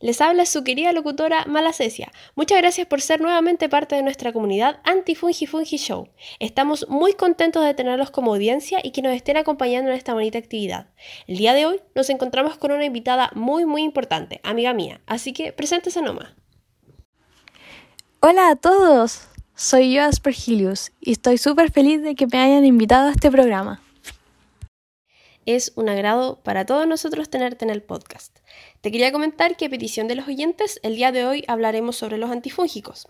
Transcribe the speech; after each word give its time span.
Les 0.00 0.20
habla 0.20 0.46
su 0.46 0.64
querida 0.64 0.92
locutora 0.92 1.44
Malacesia. 1.46 2.12
Muchas 2.34 2.58
gracias 2.58 2.86
por 2.86 3.00
ser 3.00 3.20
nuevamente 3.20 3.68
parte 3.68 3.96
de 3.96 4.02
nuestra 4.02 4.32
comunidad 4.32 4.80
Anti-Fungi 4.84 5.46
Fungi 5.46 5.76
Show. 5.76 6.08
Estamos 6.38 6.86
muy 6.88 7.14
contentos 7.14 7.64
de 7.64 7.74
tenerlos 7.74 8.10
como 8.10 8.32
audiencia 8.32 8.80
y 8.82 8.92
que 8.92 9.02
nos 9.02 9.14
estén 9.14 9.36
acompañando 9.36 9.90
en 9.90 9.96
esta 9.96 10.14
bonita 10.14 10.38
actividad. 10.38 10.88
El 11.26 11.38
día 11.38 11.54
de 11.54 11.66
hoy 11.66 11.80
nos 11.94 12.10
encontramos 12.10 12.56
con 12.58 12.72
una 12.72 12.84
invitada 12.84 13.30
muy, 13.34 13.64
muy 13.64 13.82
importante, 13.82 14.40
amiga 14.42 14.72
mía. 14.72 15.00
Así 15.06 15.32
que 15.32 15.52
preséntese 15.52 16.02
nomás. 16.02 16.28
Hola 18.20 18.50
a 18.50 18.56
todos. 18.56 19.28
Soy 19.54 19.92
yo, 19.92 20.04
Aspergilius, 20.04 20.92
y 21.00 21.12
estoy 21.12 21.36
súper 21.36 21.70
feliz 21.70 22.02
de 22.02 22.14
que 22.14 22.26
me 22.26 22.38
hayan 22.38 22.64
invitado 22.64 23.08
a 23.08 23.12
este 23.12 23.30
programa. 23.30 23.82
Es 25.46 25.72
un 25.74 25.88
agrado 25.88 26.38
para 26.42 26.64
todos 26.64 26.86
nosotros 26.86 27.28
tenerte 27.28 27.64
en 27.64 27.70
el 27.70 27.82
podcast. 27.82 28.38
Te 28.80 28.90
quería 28.90 29.12
comentar 29.12 29.56
que 29.58 29.66
a 29.66 29.68
petición 29.68 30.08
de 30.08 30.14
los 30.14 30.26
oyentes, 30.26 30.80
el 30.82 30.96
día 30.96 31.12
de 31.12 31.26
hoy 31.26 31.44
hablaremos 31.48 31.96
sobre 31.96 32.16
los 32.16 32.30
antifúngicos, 32.30 33.08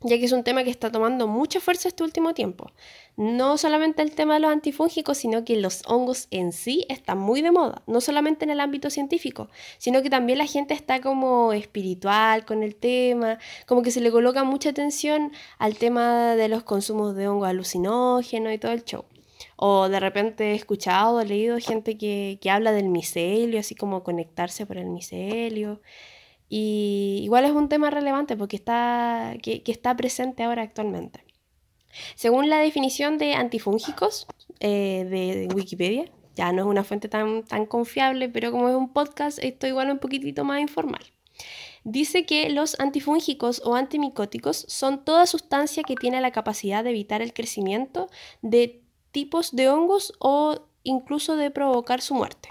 ya 0.00 0.18
que 0.18 0.24
es 0.24 0.32
un 0.32 0.42
tema 0.42 0.64
que 0.64 0.70
está 0.70 0.90
tomando 0.90 1.28
mucha 1.28 1.60
fuerza 1.60 1.86
este 1.86 2.02
último 2.02 2.34
tiempo. 2.34 2.72
No 3.16 3.56
solamente 3.56 4.02
el 4.02 4.10
tema 4.10 4.34
de 4.34 4.40
los 4.40 4.50
antifúngicos, 4.50 5.18
sino 5.18 5.44
que 5.44 5.56
los 5.56 5.82
hongos 5.86 6.26
en 6.32 6.50
sí 6.50 6.84
están 6.88 7.18
muy 7.18 7.42
de 7.42 7.52
moda, 7.52 7.82
no 7.86 8.00
solamente 8.00 8.44
en 8.44 8.50
el 8.50 8.58
ámbito 8.58 8.90
científico, 8.90 9.50
sino 9.78 10.02
que 10.02 10.10
también 10.10 10.38
la 10.38 10.46
gente 10.46 10.74
está 10.74 11.00
como 11.00 11.52
espiritual 11.52 12.44
con 12.44 12.64
el 12.64 12.74
tema, 12.74 13.38
como 13.66 13.82
que 13.82 13.92
se 13.92 14.00
le 14.00 14.10
coloca 14.10 14.42
mucha 14.42 14.70
atención 14.70 15.30
al 15.58 15.78
tema 15.78 16.34
de 16.34 16.48
los 16.48 16.64
consumos 16.64 17.14
de 17.14 17.28
hongos 17.28 17.48
alucinógenos 17.48 18.52
y 18.52 18.58
todo 18.58 18.72
el 18.72 18.84
show. 18.84 19.04
O 19.56 19.88
de 19.88 20.00
repente 20.00 20.52
he 20.52 20.54
escuchado, 20.54 21.20
he 21.20 21.26
leído 21.26 21.58
gente 21.58 21.96
que, 21.96 22.38
habla 22.50 22.72
del 22.72 22.88
micelio, 22.88 23.60
así 23.60 23.74
como 23.74 24.02
conectarse 24.02 24.66
por 24.66 24.78
el 24.78 24.86
micelio. 24.86 25.80
Y 26.48 27.20
igual 27.22 27.44
es 27.44 27.52
un 27.52 27.68
tema 27.68 27.90
relevante 27.90 28.36
porque 28.36 28.56
está, 28.56 29.34
que, 29.42 29.62
está 29.66 29.96
presente 29.96 30.42
ahora 30.42 30.62
actualmente. 30.62 31.24
Según 32.16 32.50
la 32.50 32.58
definición 32.58 33.18
de 33.18 33.34
antifúngicos 33.34 34.26
eh, 34.60 35.06
de, 35.08 35.54
Wikipedia, 35.54 36.10
ya 36.34 36.52
no 36.52 36.62
es 36.62 36.68
una 36.68 36.82
fuente 36.82 37.08
tan, 37.08 37.44
tan 37.44 37.66
confiable, 37.66 38.28
pero 38.28 38.50
como 38.50 38.68
es 38.68 38.74
un 38.74 38.92
podcast, 38.92 39.38
esto 39.42 39.66
igual 39.68 39.90
un 39.90 39.98
poquitito 39.98 40.44
más 40.44 40.60
informal. 40.60 41.02
Dice 41.84 42.24
que 42.24 42.48
los 42.48 42.80
antifúngicos 42.80 43.60
o 43.64 43.74
antimicóticos 43.74 44.64
son 44.68 45.04
toda 45.04 45.26
sustancia 45.26 45.82
que 45.82 45.96
tiene 45.96 46.20
la 46.22 46.32
capacidad 46.32 46.82
de 46.82 46.90
evitar 46.90 47.20
el 47.20 47.34
crecimiento 47.34 48.08
de 48.40 48.83
tipos 49.14 49.56
de 49.56 49.70
hongos 49.70 50.12
o 50.18 50.66
incluso 50.82 51.36
de 51.36 51.50
provocar 51.50 52.02
su 52.02 52.14
muerte. 52.14 52.48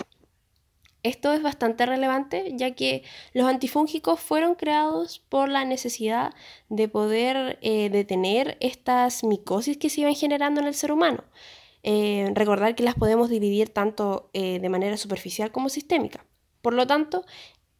Esto 1.03 1.33
es 1.33 1.43
bastante 1.43 1.85
relevante 1.85 2.53
ya 2.55 2.71
que 2.71 3.03
los 3.33 3.45
antifúngicos 3.45 4.21
fueron 4.21 4.55
creados 4.55 5.19
por 5.27 5.49
la 5.49 5.65
necesidad 5.65 6.33
de 6.69 6.87
poder 6.87 7.59
eh, 7.61 7.89
detener 7.89 8.57
estas 8.61 9.25
micosis 9.25 9.77
que 9.77 9.89
se 9.89 10.01
iban 10.01 10.15
generando 10.15 10.61
en 10.61 10.67
el 10.67 10.73
ser 10.73 10.93
humano. 10.93 11.25
Eh, 11.83 12.31
recordar 12.33 12.75
que 12.75 12.83
las 12.83 12.95
podemos 12.95 13.29
dividir 13.29 13.67
tanto 13.67 14.29
eh, 14.31 14.59
de 14.59 14.69
manera 14.69 14.95
superficial 14.95 15.51
como 15.51 15.67
sistémica. 15.67 16.25
Por 16.61 16.73
lo 16.73 16.87
tanto, 16.87 17.25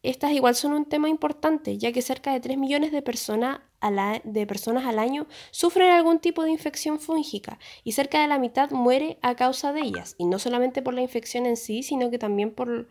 estas 0.04 0.32
igual 0.32 0.54
son 0.54 0.72
un 0.72 0.84
tema 0.84 1.08
importante, 1.08 1.78
ya 1.78 1.90
que 1.90 2.02
cerca 2.02 2.32
de 2.32 2.40
3 2.40 2.58
millones 2.58 2.92
de, 2.92 3.02
personas 3.02 3.60
al 3.80 4.98
año 4.98 5.26
sufren 5.50 5.90
algún 5.90 6.18
tipo 6.18 6.44
de 6.44 6.50
infección 6.50 7.00
fúngica 7.00 7.58
y 7.84 7.92
cerca 7.92 8.20
de 8.20 8.28
la 8.28 8.38
mitad 8.38 8.70
muere 8.70 9.18
a 9.22 9.34
causa 9.34 9.72
de 9.72 9.80
ellas. 9.80 10.14
Y 10.18 10.26
no 10.26 10.38
solamente 10.38 10.82
por 10.82 10.94
la 10.94 11.00
infección 11.00 11.46
en 11.46 11.56
sí, 11.56 11.82
sino 11.82 12.10
que 12.10 12.18
también 12.18 12.54
por, 12.54 12.88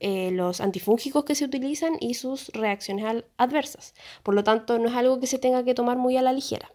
eh, 0.00 0.30
los 0.32 0.60
antifúngicos 0.60 1.24
que 1.24 1.34
se 1.34 1.46
utilizan 1.46 1.94
y 2.00 2.14
sus 2.14 2.48
reacciones 2.48 3.24
adversas. 3.38 3.94
Por 4.22 4.34
lo 4.34 4.44
tanto, 4.44 4.78
no 4.78 4.88
es 4.88 4.94
algo 4.94 5.20
que 5.20 5.26
se 5.26 5.38
tenga 5.38 5.64
que 5.64 5.74
tomar 5.74 5.96
muy 5.96 6.16
a 6.16 6.22
la 6.22 6.32
ligera. 6.32 6.70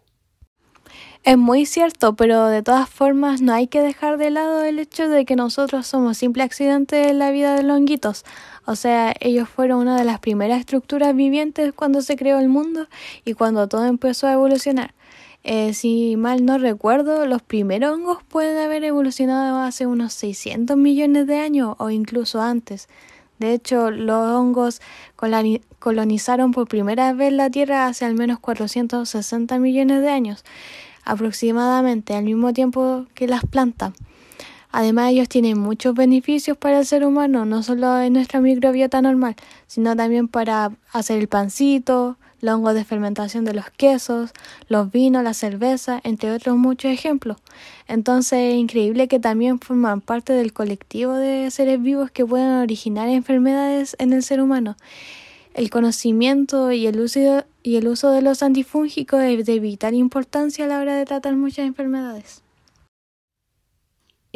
Es 1.24 1.36
muy 1.36 1.66
cierto, 1.66 2.14
pero 2.14 2.46
de 2.46 2.62
todas 2.62 2.88
formas 2.88 3.42
no 3.42 3.52
hay 3.52 3.66
que 3.66 3.80
dejar 3.80 4.16
de 4.16 4.30
lado 4.30 4.62
el 4.62 4.78
hecho 4.78 5.08
de 5.08 5.24
que 5.24 5.34
nosotros 5.34 5.86
somos 5.86 6.18
simple 6.18 6.44
accidente 6.44 6.94
de 6.94 7.12
la 7.14 7.32
vida 7.32 7.56
de 7.56 7.64
los 7.64 7.76
honguitos. 7.76 8.24
O 8.66 8.76
sea, 8.76 9.14
ellos 9.20 9.48
fueron 9.48 9.80
una 9.80 9.96
de 9.96 10.04
las 10.04 10.18
primeras 10.18 10.60
estructuras 10.60 11.14
vivientes 11.14 11.72
cuando 11.72 12.02
se 12.02 12.16
creó 12.16 12.38
el 12.38 12.48
mundo 12.48 12.88
y 13.24 13.34
cuando 13.34 13.68
todo 13.68 13.86
empezó 13.86 14.26
a 14.26 14.32
evolucionar. 14.32 14.92
Eh, 15.44 15.72
si 15.74 16.16
mal 16.16 16.44
no 16.44 16.58
recuerdo, 16.58 17.24
los 17.24 17.40
primeros 17.40 17.94
hongos 17.96 18.18
pueden 18.28 18.58
haber 18.58 18.82
evolucionado 18.82 19.60
hace 19.60 19.86
unos 19.86 20.12
600 20.14 20.76
millones 20.76 21.28
de 21.28 21.38
años 21.38 21.76
o 21.78 21.90
incluso 21.90 22.42
antes. 22.42 22.88
De 23.38 23.52
hecho, 23.52 23.92
los 23.92 24.32
hongos 24.32 24.80
colonizaron 25.78 26.50
por 26.50 26.66
primera 26.66 27.12
vez 27.12 27.32
la 27.32 27.50
Tierra 27.50 27.86
hace 27.86 28.04
al 28.04 28.14
menos 28.14 28.40
460 28.40 29.58
millones 29.60 30.02
de 30.02 30.10
años 30.10 30.44
aproximadamente 31.06 32.14
al 32.14 32.24
mismo 32.24 32.52
tiempo 32.52 33.06
que 33.14 33.28
las 33.28 33.46
plantas. 33.46 33.92
Además, 34.70 35.10
ellos 35.10 35.28
tienen 35.28 35.58
muchos 35.58 35.94
beneficios 35.94 36.56
para 36.56 36.80
el 36.80 36.86
ser 36.86 37.04
humano, 37.04 37.44
no 37.44 37.62
solo 37.62 38.00
en 38.00 38.12
nuestra 38.12 38.40
microbiota 38.40 39.00
normal, 39.02 39.36
sino 39.66 39.96
también 39.96 40.28
para 40.28 40.72
hacer 40.92 41.18
el 41.18 41.28
pancito, 41.28 42.16
los 42.40 42.54
hongos 42.54 42.74
de 42.74 42.84
fermentación 42.84 43.44
de 43.44 43.54
los 43.54 43.70
quesos, 43.70 44.32
los 44.68 44.90
vinos, 44.90 45.24
la 45.24 45.34
cerveza, 45.34 46.00
entre 46.04 46.32
otros 46.32 46.56
muchos 46.56 46.90
ejemplos. 46.90 47.38
Entonces 47.88 48.52
es 48.52 48.54
increíble 48.54 49.08
que 49.08 49.18
también 49.18 49.58
forman 49.58 50.00
parte 50.00 50.32
del 50.32 50.52
colectivo 50.52 51.14
de 51.14 51.50
seres 51.50 51.80
vivos 51.80 52.10
que 52.10 52.26
pueden 52.26 52.50
originar 52.50 53.08
enfermedades 53.08 53.96
en 53.98 54.12
el 54.12 54.22
ser 54.22 54.40
humano. 54.40 54.76
El 55.54 55.70
conocimiento 55.70 56.70
y 56.72 56.86
el 56.86 57.00
uso, 57.00 57.44
y 57.62 57.76
el 57.76 57.88
uso 57.88 58.10
de 58.10 58.20
los 58.20 58.42
antifúngicos 58.42 59.22
es 59.22 59.46
de 59.46 59.58
vital 59.58 59.94
importancia 59.94 60.66
a 60.66 60.68
la 60.68 60.78
hora 60.78 60.94
de 60.94 61.06
tratar 61.06 61.34
muchas 61.34 61.66
enfermedades. 61.66 62.45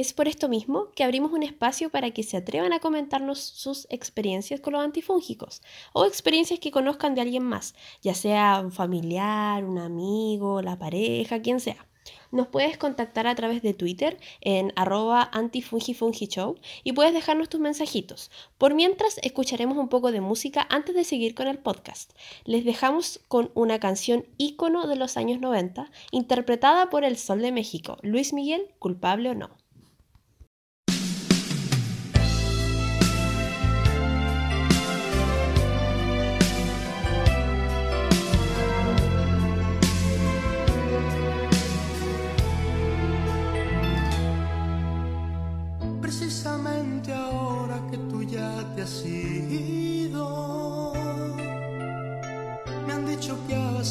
Es 0.01 0.15
por 0.15 0.29
esto 0.29 0.49
mismo 0.49 0.89
que 0.97 1.05
abrimos 1.05 1.31
un 1.31 1.43
espacio 1.43 1.91
para 1.91 2.11
que 2.11 2.23
se 2.23 2.39
atrevan 2.39 2.73
a 2.73 2.79
comentarnos 2.79 3.39
sus 3.39 3.87
experiencias 3.91 4.59
con 4.59 4.73
los 4.73 4.83
antifúngicos 4.83 5.61
o 5.93 6.07
experiencias 6.07 6.59
que 6.59 6.71
conozcan 6.71 7.15
de 7.15 7.21
alguien 7.21 7.43
más, 7.43 7.75
ya 8.01 8.15
sea 8.15 8.63
un 8.65 8.73
familiar, 8.73 9.63
un 9.63 9.77
amigo, 9.77 10.63
la 10.63 10.79
pareja, 10.79 11.43
quien 11.43 11.61
sea. 11.61 11.87
Nos 12.31 12.47
puedes 12.47 12.79
contactar 12.79 13.27
a 13.27 13.35
través 13.35 13.61
de 13.61 13.75
Twitter 13.75 14.19
en 14.41 14.73
arroba 14.75 15.29
antifungifungishow 15.35 16.57
y 16.83 16.95
puedes 16.95 17.13
dejarnos 17.13 17.51
tus 17.51 17.61
mensajitos. 17.61 18.31
Por 18.57 18.73
mientras, 18.73 19.19
escucharemos 19.23 19.77
un 19.77 19.91
poco 19.91 20.13
de 20.13 20.23
música 20.23 20.67
antes 20.71 20.95
de 20.95 21.05
seguir 21.05 21.35
con 21.35 21.47
el 21.47 21.59
podcast. 21.59 22.13
Les 22.47 22.65
dejamos 22.65 23.21
con 23.29 23.51
una 23.53 23.79
canción 23.81 24.25
ícono 24.39 24.87
de 24.87 24.97
los 24.97 25.19
años 25.19 25.41
90, 25.41 25.91
interpretada 26.11 26.89
por 26.89 27.05
el 27.05 27.19
Sol 27.19 27.43
de 27.43 27.53
México, 27.53 27.99
Luis 28.01 28.33
Miguel, 28.33 28.63
culpable 28.79 29.29
o 29.29 29.35
no. 29.35 29.60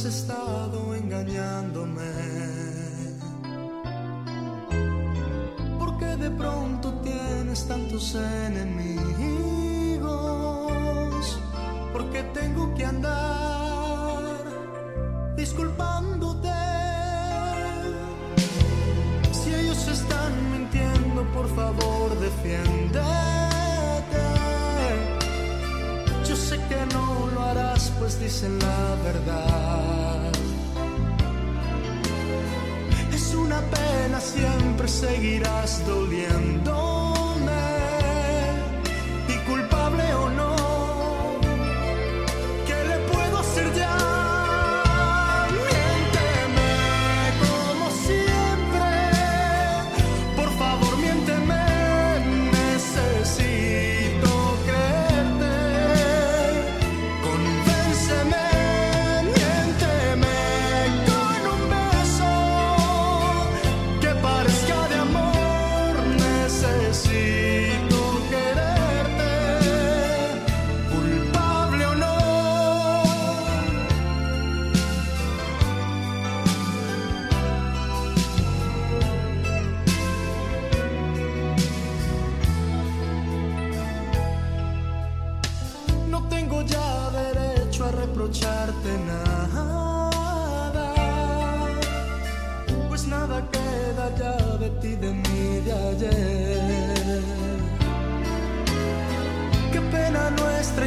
Estado 0.10 0.96
engañándome. 0.96 2.01
Porque 5.78 6.06
de 6.16 6.31
pronto 6.31 6.94
tienes 7.04 7.68
tantos 7.68 8.16
enemigos. 8.16 9.00
Porque 11.94 12.24
tengo 12.34 12.74
que 12.75 12.86
andar 12.86 14.34
disculpándote. 15.36 16.50
Si 19.31 19.54
ellos 19.54 19.88
están 19.88 20.31
mintiendo, 20.51 21.24
por 21.34 21.48
favor 21.56 22.18
defiéndete. 22.19 23.49
Que 26.69 26.86
no 26.94 27.27
lo 27.33 27.42
harás, 27.42 27.92
pues 28.00 28.19
dicen 28.19 28.57
la 28.60 28.95
verdad. 29.04 30.31
una 33.50 33.62
pena 33.62 34.19
siempre 34.19 34.88
seguirás 34.88 35.86
doliendo. 35.86 36.88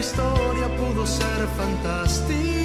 Historia 0.02 0.68
pudo 0.76 1.06
ser 1.06 1.46
fantástica. 1.56 2.61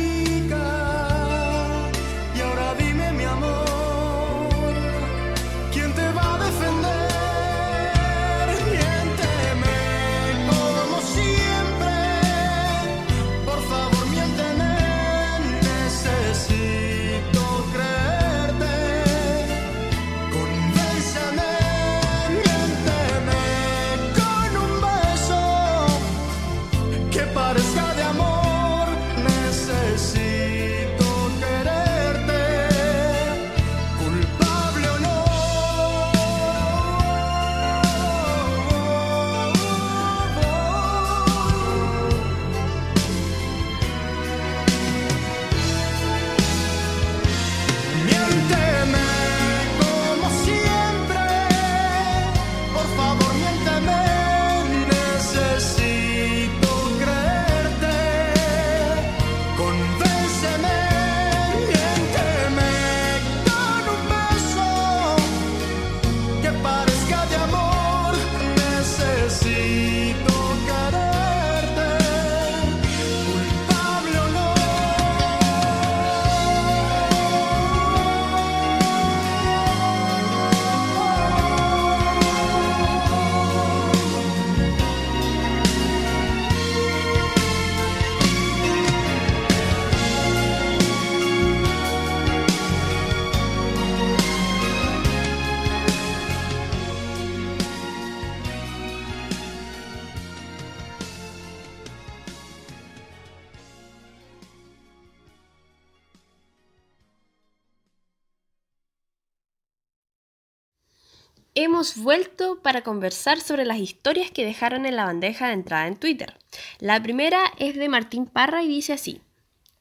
Hemos 111.60 111.98
vuelto 111.98 112.62
para 112.62 112.84
conversar 112.84 113.40
sobre 113.40 113.66
las 113.66 113.80
historias 113.80 114.30
que 114.30 114.46
dejaron 114.46 114.86
en 114.86 114.96
la 114.96 115.06
bandeja 115.06 115.48
de 115.48 115.54
entrada 115.54 115.88
en 115.88 115.96
Twitter. 115.96 116.38
La 116.78 117.02
primera 117.02 117.40
es 117.58 117.76
de 117.76 117.90
Martín 117.90 118.28
Parra 118.28 118.62
y 118.62 118.68
dice 118.68 118.94
así. 118.94 119.22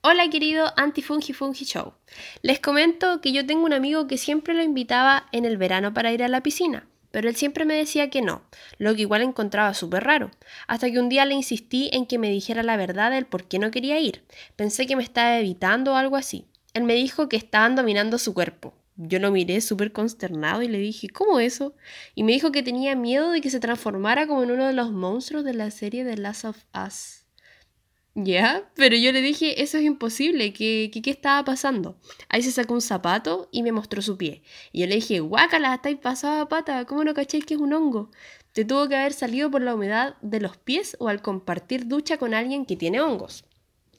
Hola 0.01 0.31
querido 0.31 0.73
Antifungi 0.79 1.35
Fungi 1.35 1.67
Show. 1.67 1.93
Les 2.41 2.61
comento 2.61 3.21
que 3.21 3.31
yo 3.31 3.45
tengo 3.45 3.67
un 3.67 3.75
amigo 3.75 4.07
que 4.07 4.17
siempre 4.17 4.55
lo 4.55 4.63
invitaba 4.63 5.27
en 5.33 5.45
el 5.45 5.59
verano 5.59 5.93
para 5.93 6.13
ir 6.13 6.23
a 6.23 6.29
la 6.29 6.43
piscina, 6.43 6.89
pero 7.11 7.29
él 7.29 7.37
siempre 7.37 7.67
me 7.67 7.75
decía 7.75 8.09
que 8.09 8.23
no, 8.23 8.41
lo 8.79 8.95
que 8.95 9.03
igual 9.03 9.21
encontraba 9.21 9.75
súper 9.75 10.03
raro, 10.05 10.31
hasta 10.69 10.91
que 10.91 10.99
un 10.99 11.11
día 11.11 11.27
le 11.27 11.35
insistí 11.35 11.91
en 11.93 12.07
que 12.07 12.17
me 12.17 12.31
dijera 12.31 12.63
la 12.63 12.79
verdad 12.79 13.11
del 13.11 13.27
por 13.27 13.45
qué 13.45 13.59
no 13.59 13.71
quería 13.71 14.01
ir. 14.01 14.25
Pensé 14.57 14.87
que 14.87 14.97
me 14.97 15.03
estaba 15.03 15.39
evitando 15.39 15.93
o 15.93 15.97
algo 15.97 16.17
así. 16.17 16.47
Él 16.73 16.85
me 16.85 16.95
dijo 16.95 17.29
que 17.29 17.37
estaban 17.37 17.77
dominando 17.77 18.17
su 18.17 18.33
cuerpo. 18.33 18.73
Yo 18.97 19.19
lo 19.19 19.31
miré 19.31 19.61
súper 19.61 19.93
consternado 19.93 20.63
y 20.63 20.69
le 20.69 20.79
dije, 20.79 21.09
¿cómo 21.09 21.39
eso? 21.39 21.75
Y 22.15 22.23
me 22.23 22.33
dijo 22.33 22.51
que 22.51 22.63
tenía 22.63 22.97
miedo 22.97 23.31
de 23.31 23.43
que 23.43 23.51
se 23.51 23.61
transformara 23.61 24.27
como 24.27 24.43
en 24.43 24.51
uno 24.51 24.67
de 24.67 24.73
los 24.73 24.91
monstruos 24.91 25.45
de 25.45 25.55
la 25.55 25.71
serie 25.71 26.05
The 26.05 26.17
Last 26.17 26.47
of 26.47 26.65
Us. 26.75 27.27
¿Ya? 28.15 28.71
Pero 28.75 28.97
yo 28.97 29.13
le 29.13 29.21
dije, 29.21 29.63
eso 29.63 29.77
es 29.77 29.85
imposible, 29.85 30.55
¿qué, 30.55 30.91
qué, 30.91 31.03
qué 31.03 31.11
estaba 31.11 31.45
pasando? 31.45 31.99
Ahí 32.31 32.41
se 32.41 32.51
sacó 32.51 32.73
un 32.73 32.81
zapato 32.81 33.51
y 33.53 33.63
me 33.63 33.73
mostró 33.73 34.01
su 34.01 34.17
pie. 34.17 34.43
Y 34.73 34.81
yo 34.81 34.87
le 34.87 34.95
dije, 34.95 35.21
guácala, 35.21 35.75
estáis 35.75 35.99
pasada 35.99 36.49
pata, 36.49 36.87
¿cómo 36.87 37.05
no 37.05 37.13
cacháis 37.13 37.45
que 37.45 37.55
es 37.55 37.61
un 37.61 37.75
hongo? 37.75 38.11
Te 38.53 38.65
tuvo 38.65 38.89
que 38.89 38.97
haber 38.97 39.13
salido 39.13 39.51
por 39.51 39.61
la 39.61 39.75
humedad 39.75 40.17
de 40.23 40.41
los 40.41 40.57
pies 40.57 40.97
o 40.99 41.09
al 41.09 41.21
compartir 41.21 41.89
ducha 41.89 42.17
con 42.17 42.33
alguien 42.33 42.65
que 42.65 42.77
tiene 42.77 43.03
hongos. 43.03 43.45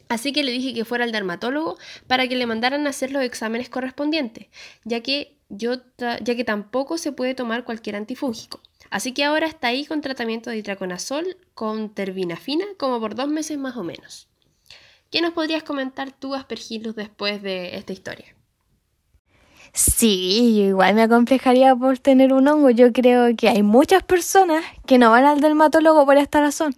Así 0.09 0.31
que 0.31 0.43
le 0.43 0.51
dije 0.51 0.73
que 0.73 0.85
fuera 0.85 1.03
al 1.03 1.11
dermatólogo 1.11 1.77
para 2.07 2.27
que 2.27 2.35
le 2.35 2.45
mandaran 2.45 2.87
a 2.87 2.91
hacer 2.91 3.11
los 3.11 3.23
exámenes 3.23 3.69
correspondientes, 3.69 4.47
ya 4.83 5.01
que, 5.01 5.37
yo 5.49 5.75
ya 5.97 6.35
que 6.35 6.43
tampoco 6.43 6.97
se 6.97 7.11
puede 7.11 7.35
tomar 7.35 7.63
cualquier 7.63 7.95
antifúngico. 7.95 8.61
Así 8.89 9.13
que 9.13 9.23
ahora 9.23 9.47
está 9.47 9.67
ahí 9.67 9.85
con 9.85 10.01
tratamiento 10.01 10.49
de 10.49 10.57
itraconazol 10.57 11.37
con 11.53 11.93
terbinafina 11.93 12.65
como 12.77 12.99
por 12.99 13.15
dos 13.15 13.27
meses 13.27 13.57
más 13.57 13.75
o 13.75 13.83
menos. 13.83 14.27
¿Qué 15.11 15.21
nos 15.21 15.33
podrías 15.33 15.63
comentar 15.63 16.11
tú, 16.11 16.35
Aspergillus, 16.35 16.95
después 16.95 17.41
de 17.41 17.77
esta 17.77 17.93
historia? 17.93 18.37
Sí, 19.73 20.61
igual 20.67 20.95
me 20.95 21.03
acomplejaría 21.03 21.75
por 21.75 21.99
tener 21.99 22.33
un 22.33 22.47
hongo. 22.47 22.71
Yo 22.71 22.91
creo 22.91 23.35
que 23.35 23.47
hay 23.47 23.63
muchas 23.63 24.03
personas 24.03 24.63
que 24.85 24.97
no 24.97 25.11
van 25.11 25.25
al 25.25 25.39
dermatólogo 25.39 26.05
por 26.05 26.17
esta 26.17 26.41
razón. 26.41 26.75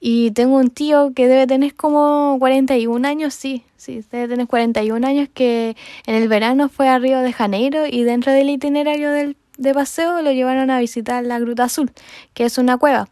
Y 0.00 0.30
tengo 0.30 0.56
un 0.56 0.70
tío 0.70 1.12
que 1.14 1.26
debe 1.26 1.46
tener 1.46 1.74
como 1.74 2.36
41 2.38 3.06
años, 3.06 3.34
sí, 3.34 3.64
sí, 3.76 4.04
debe 4.12 4.28
tener 4.28 4.46
41 4.46 5.04
años 5.04 5.28
que 5.32 5.76
en 6.06 6.14
el 6.14 6.28
verano 6.28 6.68
fue 6.68 6.88
a 6.88 6.98
Río 6.98 7.18
de 7.20 7.32
Janeiro 7.32 7.84
y 7.86 8.04
dentro 8.04 8.32
del 8.32 8.48
itinerario 8.48 9.10
del, 9.10 9.36
de 9.56 9.74
paseo 9.74 10.22
lo 10.22 10.30
llevaron 10.30 10.70
a 10.70 10.78
visitar 10.78 11.24
la 11.24 11.40
Gruta 11.40 11.64
Azul, 11.64 11.90
que 12.32 12.44
es 12.44 12.58
una 12.58 12.78
cueva, 12.78 13.08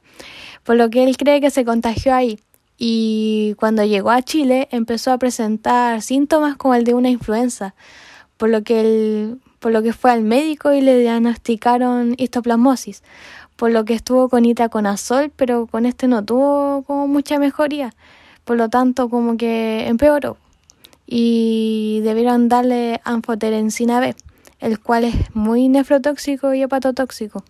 por 0.62 0.76
lo 0.76 0.88
que 0.88 1.02
él 1.02 1.16
cree 1.16 1.40
que 1.40 1.50
se 1.50 1.64
contagió 1.64 2.14
ahí. 2.14 2.38
Y 2.78 3.54
cuando 3.58 3.84
llegó 3.84 4.10
a 4.10 4.22
Chile 4.22 4.68
empezó 4.70 5.10
a 5.10 5.18
presentar 5.18 6.02
síntomas 6.02 6.56
como 6.56 6.74
el 6.74 6.84
de 6.84 6.94
una 6.94 7.10
influenza, 7.10 7.74
por 8.36 8.50
lo 8.50 8.62
que, 8.62 8.80
él, 8.80 9.40
por 9.58 9.72
lo 9.72 9.82
que 9.82 9.92
fue 9.92 10.12
al 10.12 10.22
médico 10.22 10.72
y 10.72 10.82
le 10.82 10.98
diagnosticaron 11.00 12.14
histoplasmosis 12.18 13.02
por 13.56 13.70
lo 13.70 13.84
que 13.84 13.94
estuvo 13.94 14.28
con 14.28 14.44
itaconazol, 14.44 15.32
pero 15.34 15.66
con 15.66 15.86
este 15.86 16.08
no 16.08 16.24
tuvo 16.24 16.82
como 16.86 17.08
mucha 17.08 17.38
mejoría, 17.38 17.94
por 18.44 18.56
lo 18.56 18.68
tanto 18.68 19.08
como 19.08 19.36
que 19.36 19.88
empeoró 19.88 20.36
y 21.06 22.00
debieron 22.02 22.48
darle 22.48 23.00
anfoterensina 23.04 24.00
B, 24.00 24.14
el 24.58 24.80
cual 24.80 25.04
es 25.04 25.34
muy 25.34 25.68
nefrotóxico 25.68 26.52
y 26.52 26.62
hepatotóxico. 26.62 27.44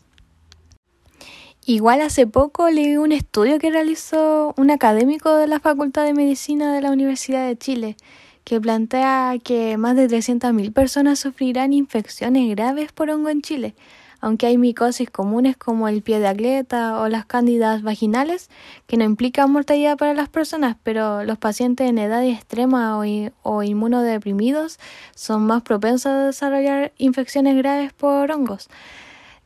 Igual 1.64 2.00
hace 2.00 2.28
poco 2.28 2.70
leí 2.70 2.96
un 2.96 3.10
estudio 3.10 3.58
que 3.58 3.70
realizó 3.70 4.54
un 4.56 4.70
académico 4.70 5.34
de 5.34 5.48
la 5.48 5.58
Facultad 5.58 6.04
de 6.04 6.14
Medicina 6.14 6.72
de 6.72 6.80
la 6.80 6.92
Universidad 6.92 7.44
de 7.44 7.58
Chile, 7.58 7.96
que 8.44 8.60
plantea 8.60 9.34
que 9.42 9.76
más 9.76 9.96
de 9.96 10.08
300.000 10.08 10.72
personas 10.72 11.18
sufrirán 11.18 11.72
infecciones 11.72 12.48
graves 12.54 12.92
por 12.92 13.10
hongo 13.10 13.30
en 13.30 13.42
Chile, 13.42 13.75
aunque 14.20 14.46
hay 14.46 14.58
micosis 14.58 15.11
comunes 15.11 15.56
como 15.56 15.88
el 15.88 16.02
pie 16.02 16.18
de 16.20 16.28
atleta 16.28 17.00
o 17.00 17.08
las 17.08 17.26
cándidas 17.26 17.82
vaginales 17.82 18.49
que 18.87 18.96
no 18.96 19.04
implican 19.04 19.50
mortalidad 19.50 19.96
para 19.96 20.14
las 20.14 20.28
personas, 20.28 20.76
pero 20.82 21.25
los 21.25 21.38
pacientes 21.38 21.88
en 21.88 21.99
edad 21.99 22.25
extrema 22.25 22.99
o, 22.99 23.04
o 23.42 23.62
inmunodeprimidos 23.62 24.78
son 25.14 25.46
más 25.46 25.62
propensos 25.62 26.12
a 26.12 26.26
desarrollar 26.26 26.92
infecciones 26.99 27.56
graves 27.56 27.92
por 27.92 28.30
hongos. 28.30 28.68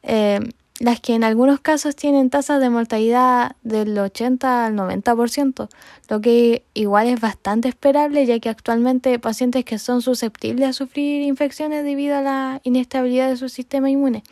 Eh, 0.03 0.41
las 0.81 0.99
que 0.99 1.15
en 1.15 1.25
algunos 1.25 1.61
casos 1.61 1.95
tienen 1.95 2.31
tasas 2.31 2.59
de 2.59 2.71
mortalidad 2.71 3.55
del 3.63 3.97
80 3.97 4.65
al 4.65 4.75
90%, 4.75 5.69
lo 6.09 6.21
que 6.23 6.65
igual 6.73 7.07
es 7.07 7.21
bastante 7.21 7.69
esperable 7.69 8.25
ya 8.25 8.41
que 8.41 8.49
actualmente 8.49 9.19
pacientes 9.19 9.67
que 9.67 9.79
son 9.79 10.01
susceptibles 10.01 10.69
a 10.69 10.73
sufrir 10.73 11.23
infecciones 11.23 11.85
debido 11.85 12.17
a 12.17 12.23
la 12.23 12.61
inestabilidad 12.65 13.29
de 13.29 13.37
su 13.37 13.51
sistema 13.51 13.91
inmune 13.91 14.23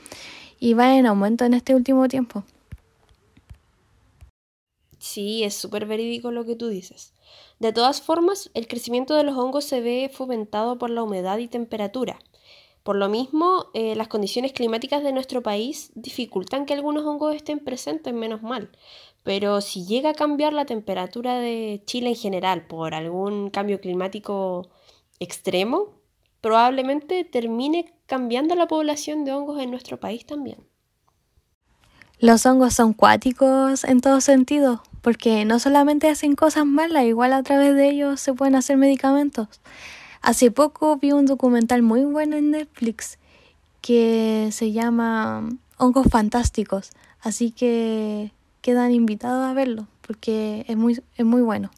y 0.58 0.72
van 0.72 0.92
en 0.92 1.06
aumento 1.06 1.44
en 1.44 1.52
este 1.52 1.74
último 1.74 2.08
tiempo. 2.08 2.42
Sí, 4.98 5.44
es 5.44 5.54
súper 5.54 5.84
verídico 5.84 6.30
lo 6.30 6.46
que 6.46 6.56
tú 6.56 6.68
dices. 6.68 7.12
De 7.58 7.74
todas 7.74 8.00
formas, 8.00 8.50
el 8.54 8.66
crecimiento 8.66 9.14
de 9.14 9.22
los 9.22 9.36
hongos 9.36 9.66
se 9.66 9.82
ve 9.82 10.10
fomentado 10.12 10.78
por 10.78 10.88
la 10.88 11.02
humedad 11.02 11.36
y 11.38 11.46
temperatura. 11.46 12.18
Por 12.88 12.96
lo 12.96 13.10
mismo, 13.10 13.66
eh, 13.74 13.94
las 13.96 14.08
condiciones 14.08 14.54
climáticas 14.54 15.02
de 15.02 15.12
nuestro 15.12 15.42
país 15.42 15.92
dificultan 15.94 16.64
que 16.64 16.72
algunos 16.72 17.04
hongos 17.04 17.36
estén 17.36 17.58
presentes, 17.58 18.14
menos 18.14 18.42
mal. 18.42 18.70
Pero 19.24 19.60
si 19.60 19.84
llega 19.84 20.08
a 20.08 20.14
cambiar 20.14 20.54
la 20.54 20.64
temperatura 20.64 21.38
de 21.38 21.82
Chile 21.84 22.08
en 22.08 22.16
general 22.16 22.66
por 22.66 22.94
algún 22.94 23.50
cambio 23.50 23.78
climático 23.82 24.70
extremo, 25.20 26.00
probablemente 26.40 27.24
termine 27.24 27.92
cambiando 28.06 28.54
la 28.54 28.68
población 28.68 29.26
de 29.26 29.34
hongos 29.34 29.60
en 29.60 29.70
nuestro 29.70 30.00
país 30.00 30.24
también. 30.24 30.56
Los 32.18 32.46
hongos 32.46 32.72
son 32.72 32.94
cuáticos 32.94 33.84
en 33.84 34.00
todo 34.00 34.22
sentido, 34.22 34.82
porque 35.02 35.44
no 35.44 35.58
solamente 35.58 36.08
hacen 36.08 36.34
cosas 36.34 36.64
malas, 36.64 37.04
igual 37.04 37.34
a 37.34 37.42
través 37.42 37.74
de 37.74 37.90
ellos 37.90 38.18
se 38.18 38.32
pueden 38.32 38.54
hacer 38.54 38.78
medicamentos. 38.78 39.60
Hace 40.20 40.50
poco 40.50 40.96
vi 40.96 41.12
un 41.12 41.26
documental 41.26 41.82
muy 41.82 42.04
bueno 42.04 42.36
en 42.36 42.50
Netflix 42.50 43.18
que 43.80 44.48
se 44.52 44.72
llama 44.72 45.48
Hongos 45.78 46.08
Fantásticos, 46.10 46.90
así 47.20 47.52
que 47.52 48.32
quedan 48.60 48.92
invitados 48.92 49.46
a 49.46 49.54
verlo 49.54 49.86
porque 50.06 50.64
es 50.68 50.76
muy, 50.76 51.00
es 51.16 51.24
muy 51.24 51.42
bueno. 51.42 51.70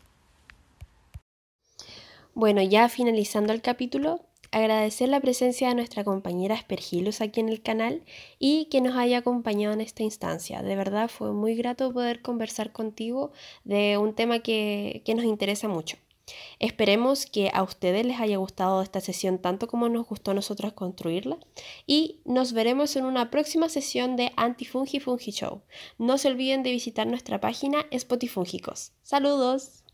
Bueno, 2.35 2.63
ya 2.63 2.89
finalizando 2.89 3.53
el 3.53 3.61
capítulo, 3.61 4.25
agradecer 4.53 5.09
la 5.09 5.21
presencia 5.21 5.69
de 5.69 5.75
nuestra 5.75 6.05
compañera 6.05 6.55
Aspergillus 6.55 7.21
aquí 7.21 7.41
en 7.41 7.49
el 7.49 7.61
canal 7.61 8.03
y 8.39 8.67
que 8.67 8.81
nos 8.81 8.97
haya 8.97 9.19
acompañado 9.19 9.75
en 9.75 9.81
esta 9.81 10.03
instancia. 10.03 10.63
De 10.63 10.77
verdad 10.77 11.09
fue 11.09 11.33
muy 11.33 11.55
grato 11.55 11.93
poder 11.93 12.23
conversar 12.23 12.73
contigo 12.73 13.33
de 13.65 13.99
un 13.99 14.15
tema 14.15 14.39
que, 14.39 15.03
que 15.05 15.15
nos 15.15 15.25
interesa 15.25 15.69
mucho. 15.69 15.97
Esperemos 16.59 17.27
que 17.27 17.51
a 17.53 17.63
ustedes 17.63 18.07
les 18.07 18.21
haya 18.21 18.37
gustado 18.37 18.83
esta 18.83 19.01
sesión 19.01 19.39
tanto 19.39 19.67
como 19.69 19.89
nos 19.89 20.07
gustó 20.07 20.31
a 20.31 20.35
nosotros 20.35 20.73
construirla 20.73 21.39
y 21.87 22.21
nos 22.25 22.53
veremos 22.53 22.97
en 22.97 23.05
una 23.05 23.31
próxima 23.31 23.69
sesión 23.69 24.17
de 24.17 24.33
Antifungi 24.37 25.01
Fungi 25.01 25.31
Show. 25.31 25.63
No 25.99 26.19
se 26.19 26.29
olviden 26.29 26.63
de 26.63 26.73
visitar 26.73 27.07
nuestra 27.07 27.41
página 27.41 27.87
Spotifúngicos. 27.91 28.93
¡Saludos! 29.03 29.85